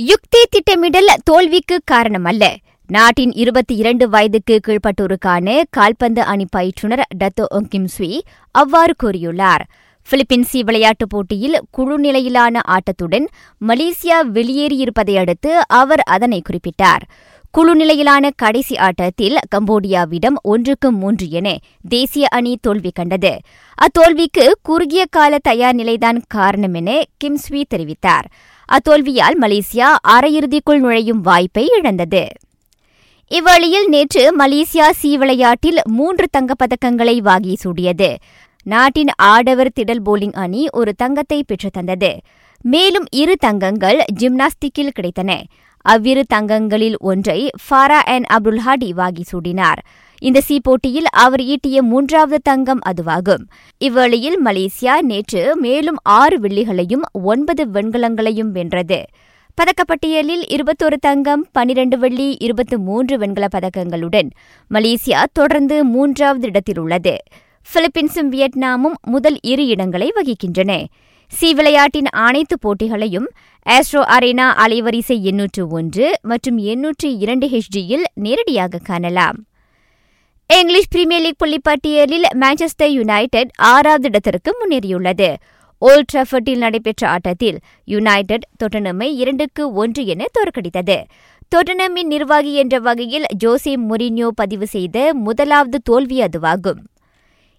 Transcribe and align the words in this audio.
யுக்தி 0.00 0.38
திட்டமிடல் 0.50 1.06
தோல்விக்கு 1.24 1.80
காரணமல்ல. 1.90 2.56
நாட்டின் 2.86 3.32
இருபத்தி 3.32 3.74
இரண்டு 3.74 4.08
வயதுக்கு 4.08 4.60
கீழ்ப்பட்டோருக்கான 4.66 5.62
கால்பந்து 5.70 6.22
அணி 6.22 6.46
பயிற்றுநர் 6.50 7.06
டத்தோ 7.18 7.44
ஒங்கிம் 7.54 7.86
ஸ்வி 7.98 8.20
அவ்வாறு 8.50 8.94
கூறியுள்ளார். 9.02 9.64
பிலிப்பின்சி 10.10 10.60
விளையாட்டுப் 10.60 11.10
போட்டியில் 11.10 11.60
குழு 11.70 11.98
நிலையிலான 11.98 12.60
ஆட்டத்துடன் 12.68 13.26
மலேசியா 13.68 14.20
வெளியேறியிருப்பதை 14.32 15.18
அடுத்து 15.18 15.68
அவர் 15.68 16.00
அதனை 16.00 16.42
குறிப்பிட்டார். 16.42 17.04
குழு 17.50 17.74
நிலையிலான 17.74 18.30
கடைசி 18.36 18.76
ஆட்டத்தில் 18.76 19.38
கம்போடியாவிடம் 19.56 20.38
ஒன்றுக்கு 20.42 20.92
மூன்று 20.92 21.30
என 21.30 21.58
தேசிய 21.88 22.26
அணி 22.30 22.58
தோல்வி 22.60 22.90
கண்டது. 22.94 23.38
அத்தோல்விக்கு 23.74 24.50
குறுகிய 24.62 25.04
கால 25.10 25.38
தயார் 25.42 25.74
நிலைதான் 25.74 26.22
காரணம் 26.28 26.74
என 26.74 27.02
கிம்ஸ்வி 27.24 27.62
தெரிவித்தார். 27.74 28.28
அத்தோல்வியால் 28.72 29.36
மலேசியா 29.40 29.94
அரையிறுதிக்குள் 30.08 30.78
நுழையும் 30.78 31.20
வாய்ப்பை 31.20 31.68
இழந்தது. 31.78 32.28
இவ்வழியில் 33.28 33.88
நேற்று 33.88 34.36
மலேசியா 34.38 34.90
சி 34.90 35.16
விளையாட்டில் 35.16 35.80
மூன்று 35.84 36.26
தங்கப்பதக்கங்களை 36.38 37.18
வாகி 37.18 37.56
சூடியது. 37.64 38.16
நாட்டின் 38.62 39.08
ஆடவர் 39.16 39.70
திடல் 39.80 40.02
போலிங் 40.04 40.32
அணி 40.32 40.66
ஒரு 40.72 40.92
தங்கத்தை 40.94 41.42
பெற்று 41.46 41.70
தந்தது. 41.72 42.18
மேலும் 42.62 43.04
இரு 43.10 43.36
தங்கங்கள் 43.36 44.04
ஜிம்னாஸ்டிக்கில் 44.18 44.94
கிடைத்தன. 44.98 45.42
அவ்விரு 45.80 46.24
தங்கங்களில் 46.28 46.96
ஒன்றை 46.98 47.50
ஃபாரா 47.64 48.00
அன் 48.14 48.24
அப்துல் 48.24 48.60
ஹாடி 48.66 49.22
சூடினார். 49.32 49.80
இந்த 50.20 50.40
சி 50.40 50.60
போட்டியில் 50.60 51.08
அவர் 51.10 51.40
ஈட்டிய 51.40 51.80
மூன்றாவது 51.80 52.40
தங்கம் 52.42 52.78
அதுவாகும். 52.88 53.44
இவ்வேளையில் 53.80 54.38
மலேசியா 54.44 55.00
நேற்று 55.00 55.56
மேலும் 55.56 55.96
ஆறு 56.02 56.38
வெள்ளிகளையும் 56.38 57.02
ஒன்பது 57.12 57.64
வெண்கலங்களையும் 57.66 58.50
வென்றது. 58.50 59.04
பதக்கப்பட்டியலில் 59.58 60.44
இருபத்தொரு 60.48 60.96
தங்கம் 60.98 61.48
பனிரண்டு 61.52 61.98
வெள்ளி 61.98 62.36
இருபத்து 62.40 62.78
மூன்று 62.78 63.18
வெண்கல 63.18 63.46
பதக்கங்களுடன் 63.56 64.30
மலேசியா 64.70 65.22
தொடர்ந்து 65.32 65.84
மூன்றாவது 65.84 66.46
இடத்தில் 66.46 66.78
உள்ளது. 66.78 67.16
பிலிப்பீன்ஸும் 67.74 68.30
வியட்நாமும் 68.30 68.98
முதல் 69.02 69.38
இரு 69.42 69.66
இடங்களை 69.66 70.12
வகிக்கின்றன. 70.16 70.84
சி 71.28 71.54
விளையாட்டின் 71.54 72.06
அனைத்து 72.10 72.58
போட்டிகளையும் 72.58 73.26
ஆஸ்ட்ரோ 73.66 74.02
அரேனா 74.16 74.46
அலைவரிசை 74.66 75.20
எண்ணூற்று 75.20 75.68
ஒன்று 75.68 76.18
மற்றும் 76.22 76.58
எண்ணூற்று 76.58 77.16
இரண்டு 77.16 77.46
ஹெச்டியில் 77.46 78.04
நேரடியாக 78.14 78.78
காணலாம். 78.84 79.47
இங்கிலீஷ் 80.50 80.88
பிரீமியர் 80.88 81.22
லீக் 81.22 81.40
புள்ளிப்பட்டியலில் 81.42 82.26
மான்செஸ்டர் 82.40 82.92
யுனைடெட் 82.92 83.50
ஆறாவது 83.56 84.06
இடத்திற்கு 84.08 84.50
முன்னேறியுள்ளது. 84.58 85.34
ஓல்ட் 85.78 86.08
ட்ரஃபர்டில் 86.12 86.56
நடைபெற்ற 86.56 87.08
ஆட்டத்தில் 87.08 87.58
யுனைடெட் 87.84 88.46
தொட்டனமை 88.62 89.08
இரண்டுக்கு 89.14 89.72
ஒன்று 89.72 90.06
என 90.06 90.26
தோற்கடித்தது. 90.36 90.96
தொட்டனமின் 91.52 92.10
நிர்வாகி 92.14 92.54
என்ற 92.54 92.78
வகையில் 92.78 93.26
ஜோசே 93.44 93.74
மொரினியோ 93.88 94.28
பதிவு 94.34 94.66
செய்த 94.66 95.10
முதலாவது 95.14 95.80
தோல்வி 95.84 96.20
அதுவாகும். 96.20 96.80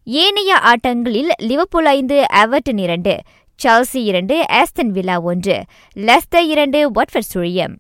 ஏனைய 0.04 0.56
ஆட்டங்களில் 0.64 1.30
லிவர்பூல் 1.42 1.86
ஐந்து 1.86 2.30
அவர்டன் 2.30 2.78
இரண்டு 2.78 3.16
சால்சி 3.60 4.02
இரண்டு 4.12 4.45
ஆஸ்டன் 4.52 4.94
வில்லா 4.98 5.20
ஒன்று 5.20 5.64
லெஸ்டர் 5.95 6.48
இரண்டு 6.48 6.92
வட்ஃபர் 6.92 7.30
சுழியம். 7.34 7.76